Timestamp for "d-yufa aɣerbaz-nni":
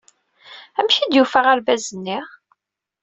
1.09-2.19